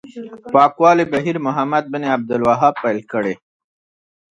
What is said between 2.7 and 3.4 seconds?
پیل کړی.